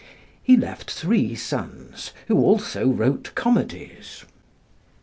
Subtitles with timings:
[0.41, 4.25] He left three sons who also wrote comedies.